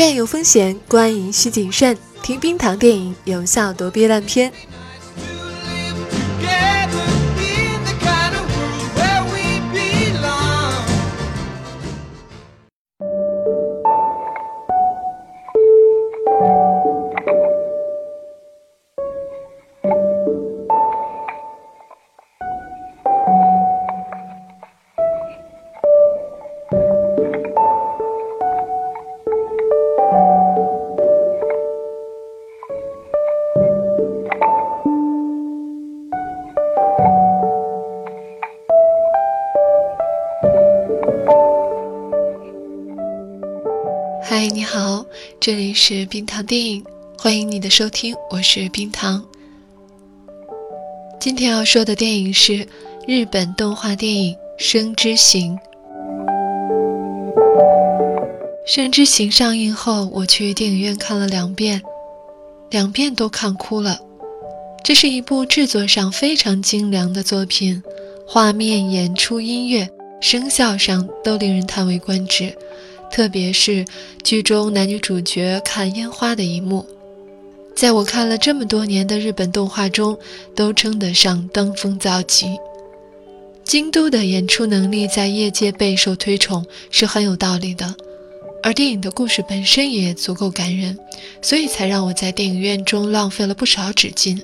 [0.00, 1.94] 院有风险，观影需谨慎。
[2.22, 4.50] 听冰糖电影，有效躲避烂片。
[44.40, 45.04] 嗨，你好，
[45.38, 46.82] 这里是冰糖电影，
[47.18, 49.22] 欢迎你的收听，我是冰糖。
[51.20, 52.66] 今天要说的电影是
[53.06, 55.58] 日本动画电影《生之行》。
[58.74, 61.82] 《生之行》上映后，我去电影院看了两遍，
[62.70, 64.00] 两遍都看哭了。
[64.82, 67.82] 这是一部制作上非常精良的作品，
[68.26, 69.86] 画面、演出、音乐、
[70.22, 72.56] 声效上都令人叹为观止。
[73.10, 73.84] 特别是
[74.22, 76.86] 剧中男女主角看烟花的一幕，
[77.74, 80.16] 在我看了这么多年的日本动画中，
[80.54, 82.56] 都称得上登峰造极。
[83.64, 87.94] 京都的演出能力在业界备受推崇是很有道理的，
[88.62, 90.96] 而电影的故事本身也足够感人，
[91.42, 94.40] 所以才让我在电影院中浪费了不少纸巾。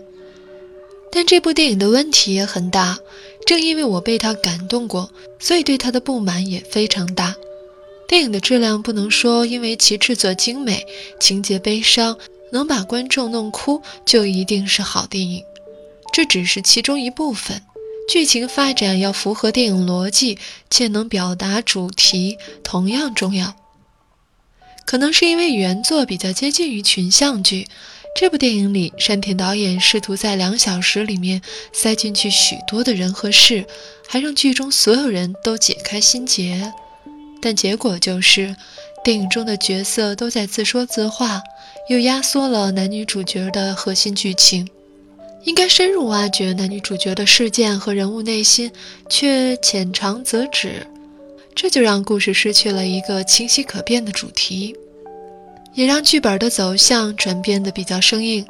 [1.11, 2.99] 但这部电影的问题也很大，
[3.47, 7.36] 正因为我被它感动过，所以对它的不满也非常大。
[8.09, 10.87] 电影的质量不能说因为其制作精美、
[11.19, 12.17] 情节悲伤
[12.53, 15.43] 能把观众弄哭就一定是好电影，
[16.13, 17.63] 这只是其中一部分。
[18.09, 20.39] 剧情发展要符合电影逻辑
[20.71, 23.57] 且能表达主题同样重要。
[24.87, 27.67] 可能是因为原作比较接近于群像剧，
[28.15, 31.43] 这部电影里山田导演试图在两小时里面
[31.73, 33.67] 塞进去许多的人和事，
[34.07, 36.73] 还让剧中所有人都解开心结。
[37.47, 38.57] 但结果就是，
[39.05, 41.41] 电影中的角色都在自说自话，
[41.89, 44.69] 又压缩了男女主角的核心剧情。
[45.45, 48.69] 应该深入挖掘男女主角的事件和人物内心，
[49.09, 50.85] 却浅尝辄止，
[51.55, 54.75] 这就让故事失去了一个清晰可辨的主题，
[55.75, 58.45] 也让剧本的走向转变得比较生硬。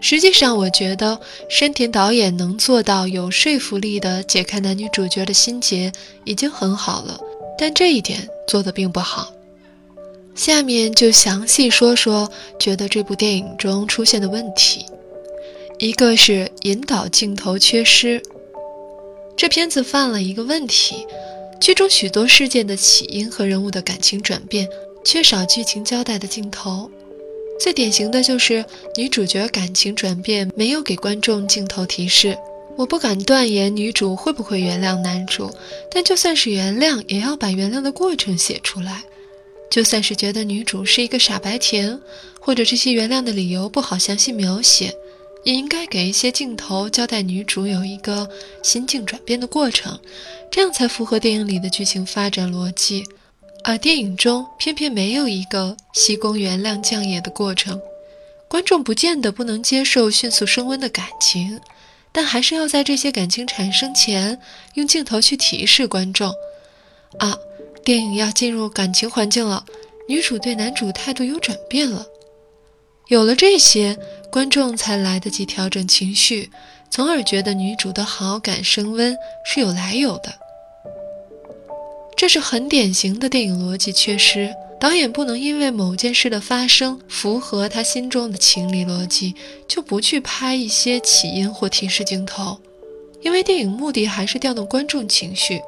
[0.00, 1.20] 实际上，我觉得
[1.50, 5.92] 深田导演能做到有说服力的解开男女主角的心结，
[6.24, 7.20] 已经很好了。
[7.58, 9.32] 但这一点做得并不好。
[10.34, 14.84] 下面就详细说说觉得这部电影中出现的问题。
[15.78, 18.22] 一个是引导镜头缺失。
[19.36, 21.06] 这片子犯了一个问题：
[21.60, 24.68] 剧中许多事件的起因和人物的感情转变
[25.04, 26.90] 缺少剧情交代的镜头。
[27.60, 28.64] 最典型的就是
[28.96, 32.36] 女主角感情转变没有给观众镜头提示。
[32.76, 35.50] 我不敢断言女主会不会原谅男主，
[35.90, 39.02] 但就算是原谅，也要把原谅的过程写出来。
[39.70, 41.98] 就算是觉得女主是一个傻白甜，
[42.40, 44.94] 或者这些原谅的理由不好详细描写，
[45.44, 48.28] 也应该给一些镜头交代女主有一个
[48.62, 49.98] 心境转变的过程，
[50.50, 53.04] 这样才符合电影里的剧情发展逻辑。
[53.64, 57.80] 而电影中偏偏没有一个西宫原谅降野的过程，
[58.46, 61.58] 观众不见得不能接受迅速升温的感情。
[62.14, 64.40] 但还是要在这些感情产生前，
[64.74, 66.32] 用镜头去提示观众：
[67.18, 67.36] 啊，
[67.84, 69.64] 电影要进入感情环境了，
[70.08, 72.06] 女主对男主态度有转变了。
[73.08, 73.98] 有了这些，
[74.30, 76.50] 观众才来得及调整情绪，
[76.88, 80.32] 从而觉得女主的好感升温是有来有的。
[82.16, 84.54] 这是很典型的电影逻辑缺失。
[84.80, 89.34] 导演不能因为某件事的发生符合他心中的情理逻辑，
[89.66, 92.58] 就不去拍一些起因或提示镜头，
[93.22, 95.60] 因为电影目的还是调动观众情绪。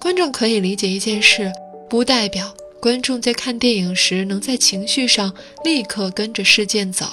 [0.00, 1.52] 观众可以理解一件事，
[1.90, 5.34] 不代表观众在看电影时能在情绪上
[5.64, 7.06] 立刻跟着事件走。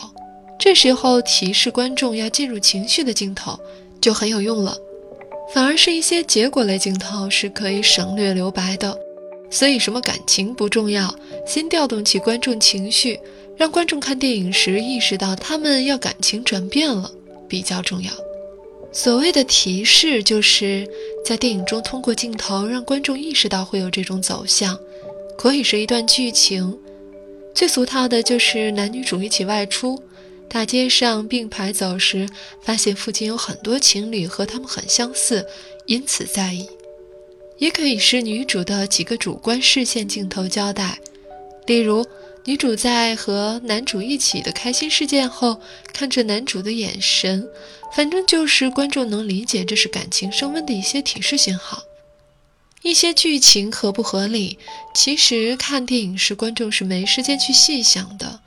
[0.59, 3.59] 这时候提示观众要进入情绪的镜头
[4.00, 4.77] 就很有用了，
[5.53, 8.97] 反而是一些结果类镜头是可以省略留白的。
[9.53, 11.13] 所以，什么感情不重要，
[11.45, 13.19] 先调动起观众情绪，
[13.55, 17.11] 让观众看电影时意识到他们要感情转变了，
[17.47, 18.11] 比较重要。
[18.91, 20.88] 所谓的提示，就是
[21.23, 24.75] 在电影中通过镜头让观众意识到会有这种走向，
[25.38, 26.75] 可以是一段剧情。
[27.53, 30.01] 最俗套的就是男女主一起外出，
[30.50, 32.27] 大街上并排走时，
[32.63, 35.45] 发现附近有很多情侣和他们很相似，
[35.85, 36.67] 因此在意。
[37.63, 41.00] 也可以是女主的几个主观视线镜头交代，
[41.65, 42.06] 例如
[42.44, 45.62] 女主在和男主一起的开心事件后，
[45.94, 47.48] 看着男主的眼神，
[47.95, 51.81] 反正就是观众能理解这是感情升温的一些提示信号。
[52.81, 54.60] 一些剧情合不合理，
[54.94, 58.42] 其实看电影时观众是没时间去细想的。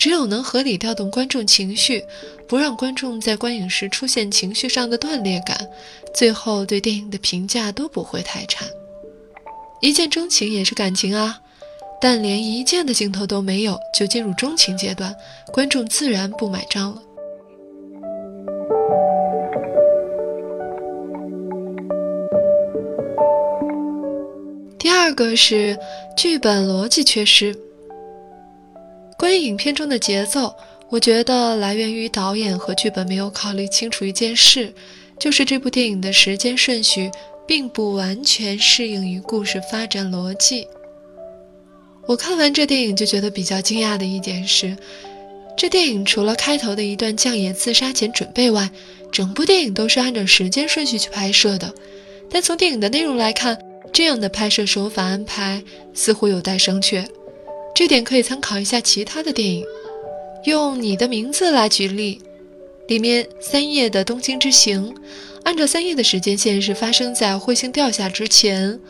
[0.00, 2.02] 只有能合理调动观众情绪，
[2.48, 5.68] 不让观众在观影时出现情绪上的断裂感，
[6.14, 8.64] 最后对电影的评价都不会太差。
[9.82, 11.38] 一见钟情也是感情啊。
[12.00, 15.14] 但连一见的镜头都没有，就进入钟情阶段，
[15.52, 17.02] 观众自然不买账了。
[24.78, 25.78] 第二个是
[26.16, 27.54] 剧本逻辑缺失。
[29.20, 30.56] 关于影片中的节奏，
[30.88, 34.72] 我觉得来源于导演和剧本没有考虑清楚一件事，
[35.18, 37.10] 就是这部电影的时间顺序
[37.46, 40.66] 并不完全适应于故事发展逻辑。
[42.06, 44.74] 我看完这电影就觉得比较惊讶的一点是，
[45.54, 48.70] 这电影除了开头的一段将野自杀前准备外，
[49.12, 51.70] 整部电影都是按照时间顺序去拍摄的。
[52.30, 53.58] 但从电影的内容来看，
[53.92, 55.62] 这样的拍摄手法安排
[55.92, 57.04] 似乎有待商榷。
[57.74, 59.64] 这点可以参考一下其他的电影。
[60.44, 62.20] 用你的名字来举例，
[62.88, 64.94] 里面三叶的东京之行，
[65.44, 68.80] 按照三叶的时间线是发生在彗星掉下之前。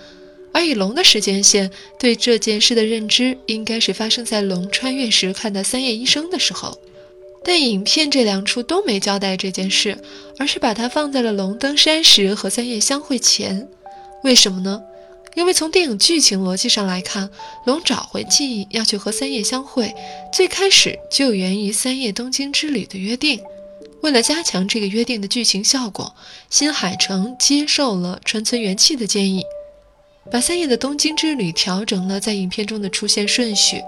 [0.53, 6.77] 而以龙的时间线对这件事的认知，应该是发生在龙穿越时看到三叶医生的时候。
[7.45, 9.97] 但影片这两处都没交代这件事，
[10.39, 13.69] 而是把它放在了龙登山时和三叶相会前。
[14.25, 14.83] 为什么呢？
[15.37, 17.31] 因为从电影剧情逻辑上来看，
[17.65, 19.95] 龙找回记忆要去和三叶相会，
[20.33, 23.41] 最开始就源于三叶东京之旅的约定。
[24.03, 26.15] 为了加强这个约定的剧情效果，
[26.49, 29.45] 新海诚接受了川村元气的建议。
[30.31, 33.83] 把三叶的东京之旅调整了在影片中的出现顺序，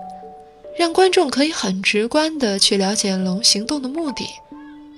[0.78, 4.26] 让观众可以很直观地去了解龙行动的目的，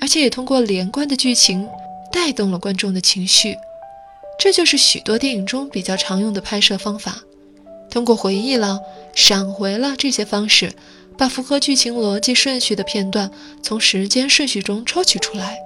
[0.00, 1.69] 而且也通过连贯的剧情
[2.12, 3.56] 带动了观众的情绪。
[4.38, 7.22] 这就是许多电影中比较常用的拍摄方法，
[7.90, 8.81] 通过回忆了、
[9.14, 10.72] 闪回了这些方式，
[11.16, 13.31] 把符合剧情逻辑顺序的片段
[13.62, 15.56] 从时间顺序中抽取出来，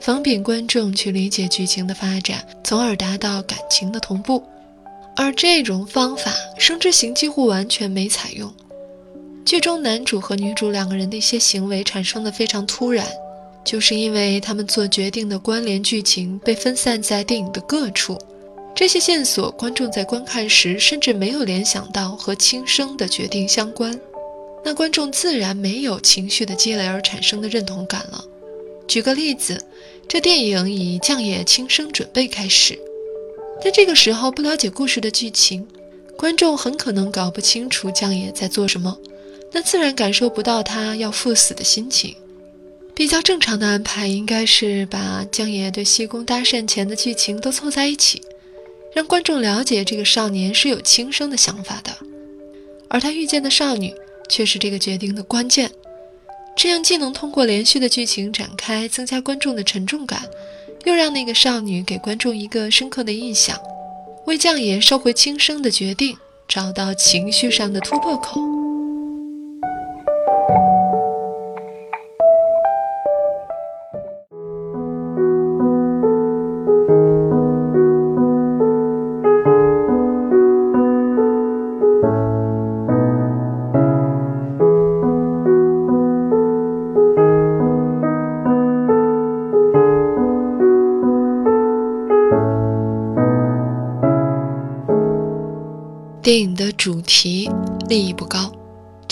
[0.00, 4.42] 方便观众去理解剧情的发展，从而达到感情的同步。
[5.16, 8.52] 而这种方法，《生之行》几乎完全没采用。
[9.44, 13.06] 剧中男主和女主两个人的一些行为产生的非常突然，
[13.64, 18.18] 就是因为他们做决定的关联剧情被分散在电影的各处，
[18.74, 23.98] 这些线索观众在观看时甚至没有联想到和轻生的决定相关，
[24.64, 28.24] 那观众自然没有情绪的积累而产生的认同感了。
[28.86, 29.58] 举个例子，
[30.06, 32.78] 这电影以降野轻生准备开始。
[33.62, 35.66] 在这个时候，不了解故事的剧情，
[36.18, 38.98] 观众很可能搞不清楚江野在做什么，
[39.52, 42.14] 那自然感受不到他要赴死的心情。
[42.94, 48.22] 比较正常的安排应该是把江爷对西宫搭讪前的剧情都凑在一起，
[48.94, 51.90] 让观众了解这个少年是有轻生的想法的，
[52.88, 53.92] 而他遇见的少女
[54.28, 55.70] 却是这个决定的关键。
[56.56, 60.22] 这样既能通过连续的剧情展开，增加观众的沉重感。
[60.84, 63.58] 又让那个少女给观众一个深刻的印象，
[64.26, 66.14] 为将爷收回轻生的决定
[66.46, 68.38] 找到情绪上的突破口。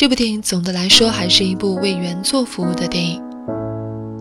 [0.02, 3.22] 这部电影总的来说还是一部为原作服务的电影。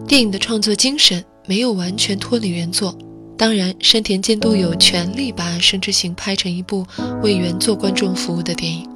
[0.08, 2.96] 电影的创作精神没有完全脱离原作，
[3.36, 6.86] 当然山田监督有权利把《生之行》拍成一部
[7.24, 8.88] 为原作观众服务的电影，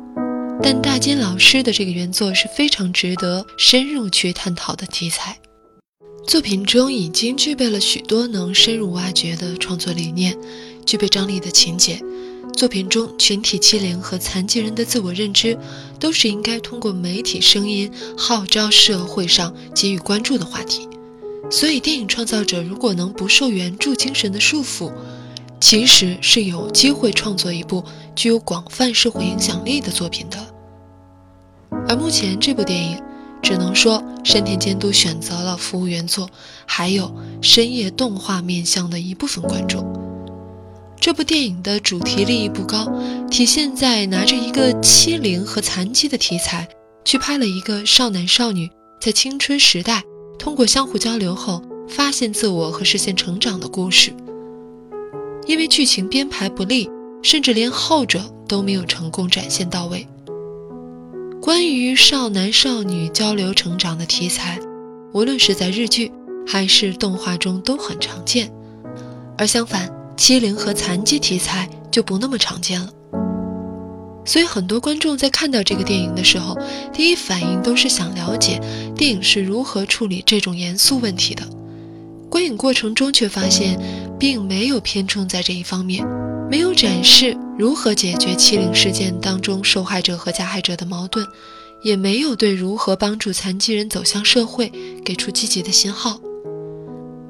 [0.62, 5.36] 但大金老师的这个原作是非常值得深入去探讨的题材。
[6.28, 10.38] 作品中已经具备了许多能深入挖掘的创作理念，
[10.86, 12.00] 具备张力的情节。
[12.56, 15.58] 作品中群体欺凌和残疾人的自我认知，
[16.00, 20.88] 都是应该通过媒体声音号召社会上给予关注的话题。
[21.52, 24.90] 所以，电影创造者如果能不受原著精神的束缚，
[25.60, 27.84] 其实是有机会创作一部
[28.16, 30.38] 具有广泛社会影响力的作品的。
[31.88, 32.98] 而目前这部电影，
[33.44, 36.30] 只能说山田监督选择了服务原作，
[36.66, 40.05] 还有深夜动画面向的一部分观众。
[41.00, 42.92] 这部电影的主题利益不高，
[43.30, 46.68] 体现在拿着一个欺凌和残疾的题材，
[47.04, 50.02] 去拍了一个少男少女在青春时代
[50.40, 54.12] 通过相互交流后发现自我和实现成长的故事。
[55.46, 56.90] 因为剧情编排不利，
[57.22, 60.08] 甚至连后者都没有成功展现到位。
[61.40, 64.60] 关于少男少女交流成长的题材，
[65.14, 66.12] 无论是在日剧
[66.48, 68.52] 还是动画中都很常见，
[69.38, 69.88] 而相反，
[70.18, 72.90] 欺凌和残疾题材就不那么常见了。
[74.26, 76.58] 所以，很多观众在看到这个电影的时候，
[76.92, 78.60] 第一反应都是想了解
[78.96, 81.44] 电影是如何处理这种严肃问题的。
[82.28, 83.80] 观影过程中却发现，
[84.20, 86.04] 并没有偏重在这一方面，
[86.50, 91.24] 没有展示如何解决欺凌事件当中受害者和加害者的矛盾，
[91.84, 94.72] 也没有对如何帮助残疾人走向社会
[95.06, 96.20] 给出积极的信号。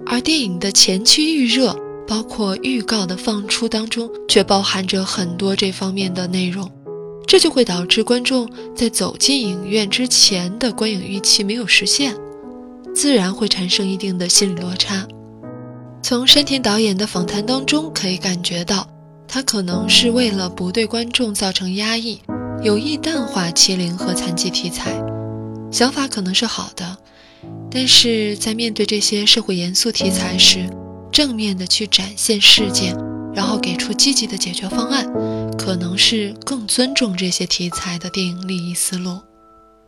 [0.06, 6.69] 而电影的前期预热，包括预告的放出当中，却包含着很多这方面的内容。
[7.27, 12.15] 这就会导致观众在走进影院之前的观影预期没有实现，
[12.93, 15.05] 自然会产生一定的心理落差。
[16.03, 18.88] 从山田导演的访谈当中可以感觉到，
[19.27, 22.21] 他可能是为了不对观众造成压抑，
[22.62, 24.95] 有意淡化欺凌和残疾题材。
[25.71, 26.95] 想法可能是好的，
[27.71, 30.69] 但是在面对这些社会严肃题材时，
[31.15, 32.93] 正面的去展现事件。
[33.34, 35.05] 然后给出积极的解决方案，
[35.57, 39.19] 可能是更尊重这些题材的电影利益思路。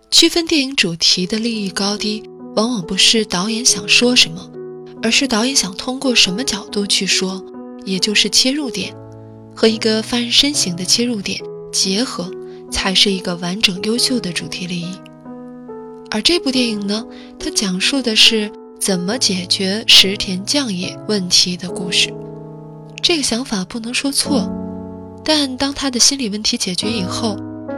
[0.09, 2.23] 区分电影主题的利益高低，
[2.55, 4.49] 往往不是导演想说什么，
[5.01, 7.41] 而是导演想通过什么角度去说，
[7.85, 8.93] 也就是切入点
[9.55, 11.39] 和一个发人深省的切入点
[11.71, 12.29] 结合，
[12.69, 14.91] 才是一个完整优秀的主题利益。
[16.11, 17.05] 而这部电影呢，
[17.39, 22.13] 它讲述的是怎么解决石田将也问题的故事。
[23.01, 24.49] 这个想法不能说错，
[25.23, 27.37] 但当他的心理问题解决以后，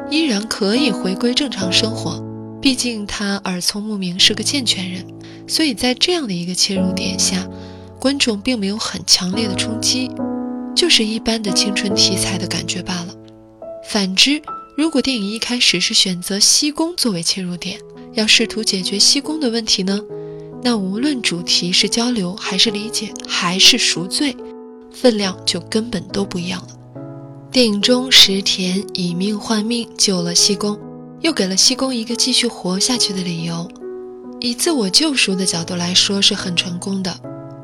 [0.10, 2.24] 依然可以回归正常生活。
[2.62, 5.06] 毕竟他耳聪目明，是个健全人，
[5.48, 7.48] 所以在这样的一个切入点下，
[8.00, 10.12] 观众并没有很强烈的冲击，
[10.76, 13.16] 就是一般的青春题材的感觉罢了。
[13.90, 14.42] 反之，
[14.78, 17.80] 如果电影一开始是选择西宫作为切入点，
[18.14, 20.00] 要试图解决西宫的问题呢，
[20.62, 24.36] 那无论主题是交流，还是理解，还是赎罪。
[24.92, 26.68] 分量就根本都不一样了。
[27.52, 30.78] 电影中，石田以命换命救了西宫，
[31.22, 33.68] 又给了西宫一个继续活下去的理由。
[34.42, 37.16] 以自我救赎的角度来说，是很成功的。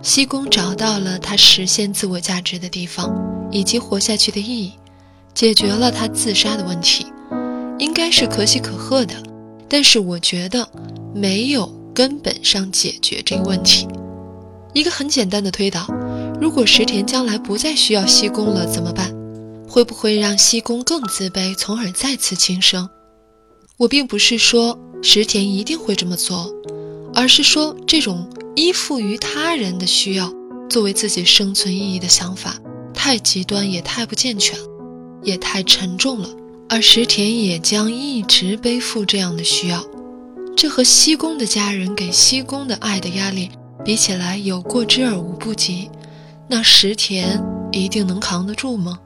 [0.02, 3.12] 西宫找到了他实现自我价值的地方，
[3.52, 4.74] 以及活下去的意义，
[5.34, 7.08] 解决了他自杀的问题，
[7.80, 9.16] 应该是可喜可贺的。
[9.68, 10.68] 但是我觉得
[11.14, 13.88] 没有根本上解决这个问题。
[14.74, 15.88] 一个很简单的推导。
[16.40, 19.16] 如果石田将来不再需要西宫了，怎么办？
[19.68, 22.90] 会不会让西宫更自卑，从而再次轻生？
[23.78, 26.54] 我并不是说石田一定会这么做，
[27.14, 30.32] 而是说这种依附于他人的需要
[30.70, 32.58] 作为自己生存意义的想法，
[32.94, 34.60] 太极端也太不健全，
[35.24, 36.30] 也太沉重了。
[36.68, 39.84] 而石田也将一直背负这样的需要，
[40.56, 43.52] 这和西宫的家人给西宫的爱的压力
[43.84, 45.90] 比起来，有过之而无不及。
[46.48, 48.98] 那石田一定能扛得住吗？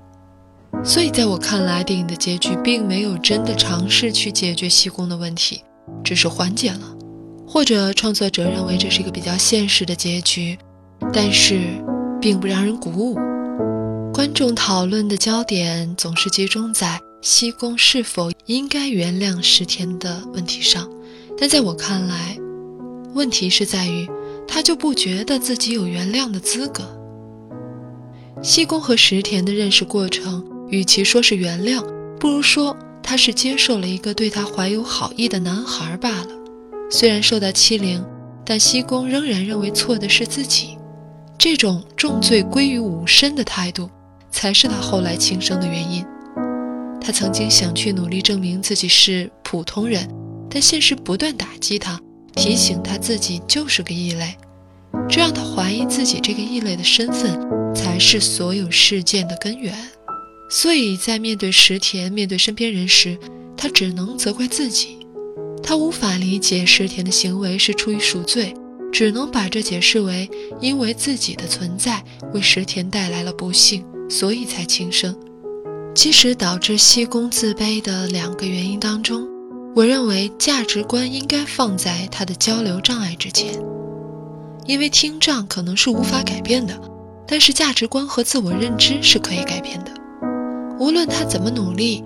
[0.86, 5.64] 所以，在我看来，电影的结局并没有真的尝试去解决西宫的问题，
[6.04, 6.96] 只是缓解了，
[7.48, 10.58] 或者创作者认为这是一个比较现实的结局，
[11.12, 11.60] 但是
[12.22, 13.16] 并不让人鼓舞。
[14.14, 20.88] 观众讨论的焦点总是集中在西宫是否应该原谅石田的问题上，
[21.40, 22.38] 但在我看来，
[23.14, 24.06] 问题是在于
[24.46, 26.84] 他就不觉得自己有原谅的资格。
[28.42, 31.82] 西宫和石田的认识过程，与其说是原谅，
[32.20, 36.28] 不如说他是接受了一个对他怀有好意的男孩罢了。
[36.92, 38.04] 虽然受到欺凌，
[38.44, 40.78] 但西宫仍然认为错的是自己。
[41.38, 43.90] 这种重罪归于无身的态度，
[44.30, 46.06] 才是他后来轻生的原因。
[47.00, 50.06] 他曾经想去努力证明自己是普通人，
[50.50, 52.00] 但现实不断打击他，
[52.36, 54.36] 提醒他自己就是个异类。
[55.08, 57.40] 这让他怀疑自己这个异类的身份
[57.76, 59.74] 才是所有事件的根源，
[60.50, 63.18] 所以在面对石田、面对身边人时，
[63.56, 64.98] 他只能责怪自己。
[65.62, 68.54] 他无法理解石田的行为是出于赎罪，
[68.92, 70.28] 只能把这解释为
[70.60, 72.04] 因为自己的存在
[72.34, 75.16] 为石田带来了不幸，所以才轻生。
[75.94, 79.28] 其实导致西宫自卑的两个原因当中，
[79.80, 83.58] 我认为价值观应该放在他的交流障碍之前。
[84.66, 86.78] 因为听障可能是无法改变的，
[87.26, 89.92] 但是价值观和自我认知是可以改变的。
[90.82, 92.04] 无论他怎么努力，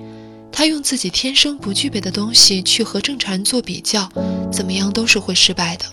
[0.52, 4.08] 他用自己天生不具备的东西去和正常人做比较，
[4.52, 5.86] 怎么样都是会失败的，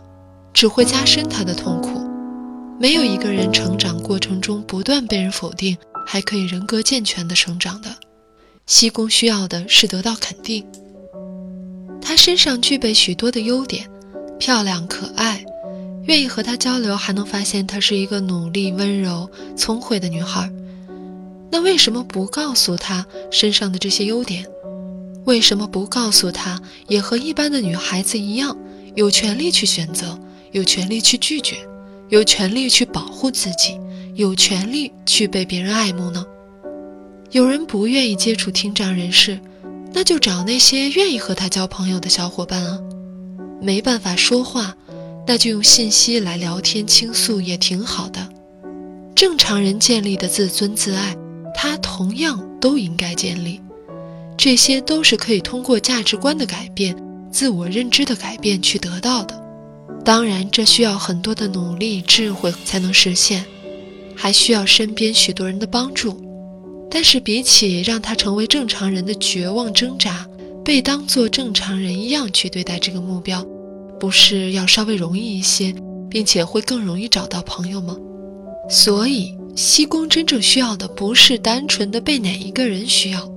[0.53, 2.07] 只会加深他的痛苦。
[2.79, 7.89] 没有一个人成长过程中不断被人否定，还可以人格健全的成长的。
[8.67, 10.63] 西宫需要的是得到肯定。
[12.01, 13.87] 她身上具备许多的优点，
[14.39, 15.45] 漂亮可爱，
[16.05, 20.51] 愿意和她交流，还能发现她是一个努力、温柔、聪慧的女孩。
[21.51, 24.45] 那为什么不告诉她身上的这些优点？
[25.25, 28.57] 为什么不告诉她，也和一般的女孩子一样，
[28.95, 30.19] 有权利去选择，
[30.53, 31.57] 有权利去拒绝，
[32.09, 33.79] 有权利去保护自己，
[34.15, 36.25] 有权利去被别人爱慕呢？
[37.33, 39.39] 有人不愿意接触听障人士，
[39.93, 42.79] 那就找那些愿意和他交朋友的小伙伴啊。
[43.61, 44.77] 没办法说话，
[45.27, 48.29] 那就用信息来聊天倾诉也挺好的。
[49.15, 51.17] 正常人建立的自尊自爱。
[51.53, 53.61] 他同样都应该建立，
[54.35, 56.97] 这些都是可以通过价值观的改变、
[57.31, 59.39] 自我认知的改变去得到的。
[60.03, 63.45] 当然，这需要很多的努力、智慧才能实现，
[64.17, 66.19] 还需要身边许多人的帮助。
[66.91, 70.27] 但是，比起让他成为正常人的绝望挣扎，
[70.65, 73.47] 被当作正常人一样去对待这个目标，
[73.99, 75.75] 不是要稍微容易一些，
[76.11, 77.97] 并且会更容易找到朋友吗？
[78.69, 79.35] 所以。
[79.57, 83.31] 西宫真正需要的不是单纯的被哪一个人需要，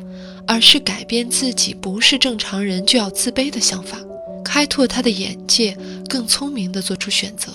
[0.46, 3.98] 而是改变自己不是正常人就要自卑的想法，
[4.46, 5.76] 开拓他的眼界，
[6.08, 7.52] 更聪明地做出选择。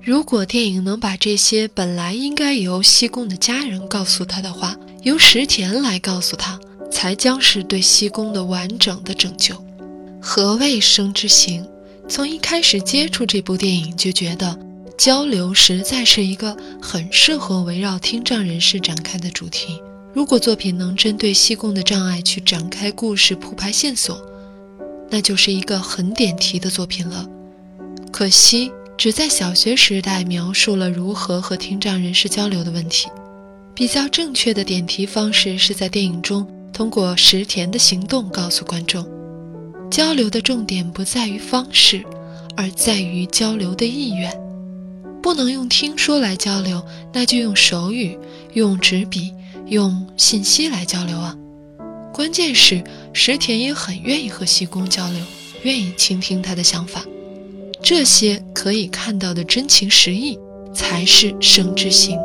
[0.00, 6.58] 如果电影能把这些本来应该由西宫的家人告诉他的话，由石田来告诉他，
[6.90, 9.54] 才将是对西宫的完整的拯救。
[10.20, 11.66] 何谓生之行？
[12.08, 14.58] 从一开始接触这部电影就觉得。
[14.98, 19.80] 交流实在是一个很适合围绕听障人士展开的主题。
[20.12, 24.22] 如果作品能针对西贡的障碍去展开故事、铺排线索，
[25.10, 27.26] 那就是一个很点题的作品了。
[28.12, 33.08] 可惜只在小学时代描述了如何和听障人士交流的问题。
[33.74, 39.06] 比较正确的点题方式是在电影中通过石田的行动告诉观众，
[39.90, 42.02] 交流的重点不在于方式，
[42.54, 44.30] 而在于交流的意愿。
[45.22, 46.82] 不能用听说来交流，
[47.12, 48.18] 那就用手语、
[48.54, 49.32] 用纸笔、
[49.66, 51.36] 用信息来交流啊！
[52.12, 52.82] 关键是
[53.12, 55.24] 石田也很愿意和西宫交流，
[55.62, 57.04] 愿意倾听他的想法，
[57.82, 60.38] 这些可以看到的真情实意，
[60.74, 62.18] 才是生之行。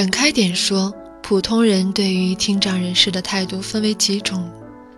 [0.00, 4.50] 展开点说，普通人对于听障人士的态度分为几种。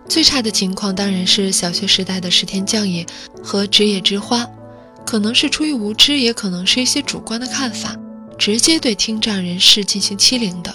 [0.07, 3.05] 最差的情况当然是小学时代的石田将也
[3.43, 4.47] 和职野之花，
[5.05, 7.97] 可能是出于无知，也可能是一些主观的看法，
[8.37, 10.73] 直接对听障人士进行欺凌的。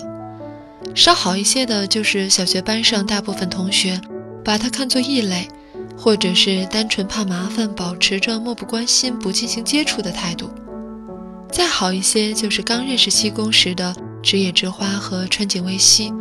[0.94, 3.98] 稍好一些的就是小学班上大部分同学
[4.44, 5.48] 把他看作异类，
[5.96, 10.50] 或者是单纯怕麻烦，保持着漠不关心、不进行接触的态度。
[11.50, 13.96] 再好一些就是刚认识西宫时的。
[14.28, 16.12] 枝野之花和川井卫希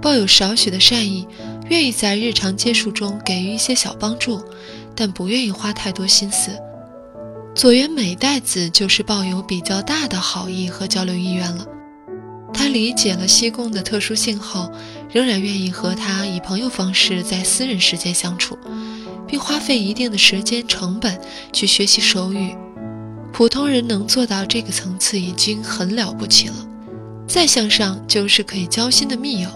[0.00, 1.28] 抱有少许的善意，
[1.68, 4.42] 愿意在日常接触中给予一些小帮助，
[4.96, 6.52] 但不愿意花太多心思。
[7.54, 11.66] 佐原美代子就是抱有比较大的好意和交流意愿了。
[12.54, 14.72] 他理解了西宫的特殊性后，
[15.12, 18.56] 仍然愿意和他以朋友方式在私人时间相处，
[19.26, 21.20] 并花费一定的时间成本
[21.52, 22.56] 去学习手语。
[23.34, 26.54] 普通人能做到这个层次已经很了不起了。
[27.30, 29.48] 再向上就是可以交心的密友，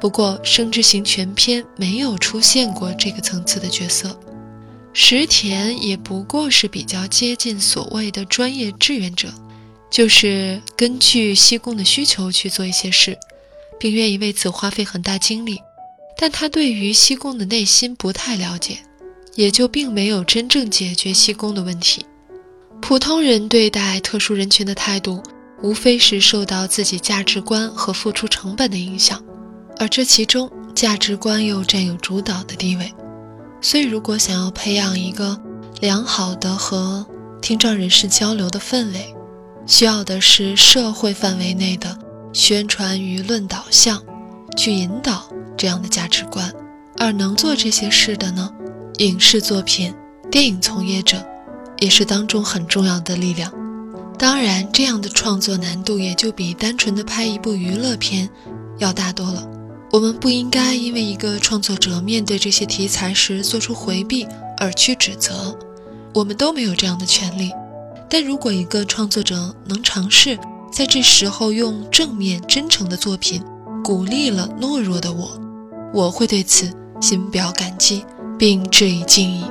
[0.00, 4.18] 不过《生之行》全篇没有出现过这个层次的角色，
[4.92, 9.32] 石田也不过是比较接近所谓的专业志愿者，
[9.88, 13.16] 就是根据西宫的需求去做一些事，
[13.78, 15.60] 并愿意为此花费很大精力，
[16.18, 18.78] 但他对于西宫的内心不太了解，
[19.36, 22.04] 也就并没有真正解决西宫的问题。
[22.82, 25.22] 普通人对待特殊人群的态度。
[25.62, 29.22] 无非是受到自己价值观和付出成本的影响，
[29.78, 32.92] 而这其中价值观又占有主导的地位。
[33.60, 35.38] 所以，如果想要培养一个
[35.80, 37.06] 良好的和
[37.42, 39.14] 听障人士交流的氛围，
[39.66, 41.98] 需要的是社会范围内的
[42.32, 44.02] 宣传舆论导向，
[44.56, 46.50] 去引导这样的价值观。
[46.98, 48.50] 而能做这些事的呢，
[48.98, 49.94] 影视作品、
[50.30, 51.16] 电影从业者，
[51.78, 53.52] 也是当中很重要的力量。
[54.20, 58.28] 当然，这样的创作难度也就比单纯的拍一部娱乐片
[58.76, 59.48] 要大多了。
[59.90, 64.28] 我们不应该因为一个创作者面对这些题材时做出回避
[64.58, 65.56] 而去指责，
[66.12, 67.50] 我们都没有这样的权利。
[68.10, 70.38] 但如果一个创作者能尝试
[70.70, 73.42] 在这时候用正面、真诚的作品
[73.82, 75.30] 鼓励了懦弱的我，
[75.94, 78.04] 我会对此心表感激，
[78.38, 79.44] 并致以敬意。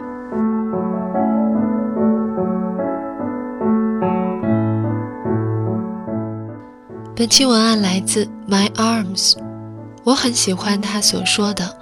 [7.20, 9.34] 本期文案来自 My Arms，
[10.06, 11.78] 我很喜欢他所说的：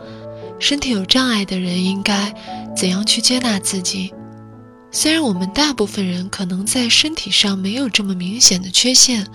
[0.58, 2.34] 身体有障碍的人应该
[2.76, 4.12] 怎样去接纳自己。
[4.91, 9.28] 虽然我们大部分人可能在身体上没有这么明显的缺陷，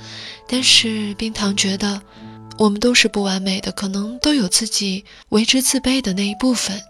[0.49, 2.03] 但是冰糖觉得
[2.59, 6.83] 我们都是不完美的，可能都有自己为之自卑的那一部分。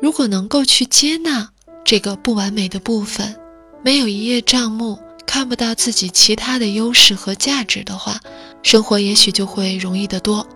[0.00, 1.50] 如果能够去接纳
[1.84, 3.34] 这个不完美的部分，
[3.82, 8.20] 没有一叶障目，看不到自己其他的优势和价值的话，
[8.62, 10.46] 生活也许就会容易得多。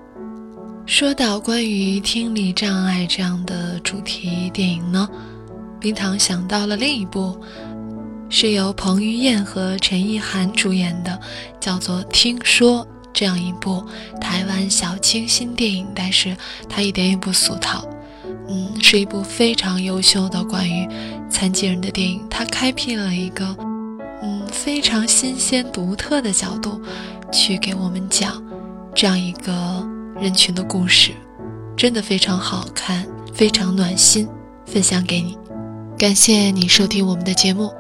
[0.86, 5.08] 说到关于听力障碍这样的主题电影呢？
[5.80, 7.38] 冰糖想到了另一部，
[8.28, 11.18] 是由彭于晏和陈意涵主演的，
[11.58, 13.82] 叫做《听说》这样一部
[14.20, 16.36] 台湾小清新电影，但是
[16.68, 17.86] 它一点也不俗套，
[18.48, 20.86] 嗯，是一部非常优秀的关于
[21.30, 22.22] 残疾人的电影。
[22.28, 23.56] 它开辟了一个
[24.22, 26.80] 嗯非常新鲜独特的角度，
[27.34, 28.40] 去给我们讲
[28.94, 29.52] 这样一个
[30.20, 31.10] 人群的故事，
[31.76, 34.28] 真的非常好看，非常暖心，
[34.64, 35.36] 分享给你。
[35.98, 37.72] 感谢你收听我们的节目，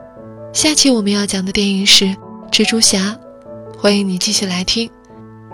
[0.52, 2.04] 下期我们要讲的电影是
[2.50, 3.16] 《蜘蛛侠》，
[3.78, 4.90] 欢迎你继续来听。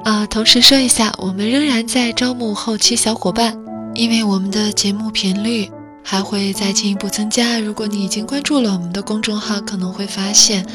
[0.02, 3.54] 啊，同时说一下，我们仍然在招募后期小伙伴，
[3.94, 5.70] 因为我们的节目频率
[6.02, 7.58] 还会再进一步增加。
[7.58, 10.66] 如果你已经关注了我们的公众号，可能会发现，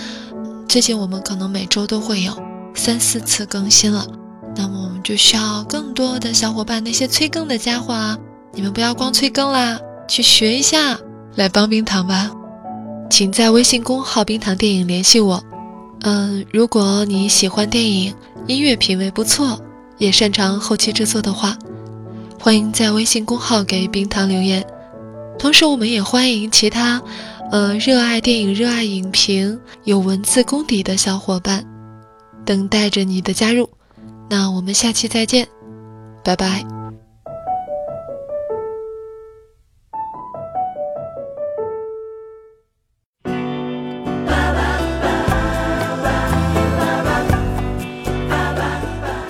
[0.68, 2.38] 最近我们可能每周都会有
[2.76, 4.06] 三四次更新了。
[4.56, 8.18] 那么我们就需要更多的小伙伴，那些催更的家伙啊，
[8.54, 11.00] 你们不要光催更啦，去学一下。
[11.36, 12.32] 来帮冰糖吧，
[13.10, 15.44] 请在微信公号“冰糖电影”联系我。
[16.04, 18.14] 嗯，如果你喜欢电影，
[18.48, 19.60] 音乐品味不错，
[19.98, 21.58] 也擅长后期制作的话，
[22.40, 24.66] 欢迎在微信公号给冰糖留言。
[25.38, 27.02] 同时，我们也欢迎其他，
[27.52, 31.66] 呃，热爱电影、热爱影评、有文字功底的小伙伴，
[32.46, 33.70] 等待着你的加入。
[34.30, 35.48] 那我们下期再见，
[36.24, 36.64] 拜拜。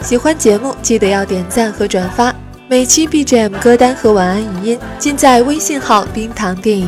[0.01, 2.33] 喜欢节目，记得要点赞和转发。
[2.67, 6.87] 每期 BGM 歌单和晚安语音尽在微信号“冰糖电影”。